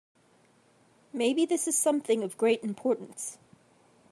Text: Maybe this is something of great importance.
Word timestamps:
Maybe 1.13 1.45
this 1.45 1.67
is 1.67 1.77
something 1.77 2.23
of 2.23 2.35
great 2.35 2.63
importance. 2.63 3.37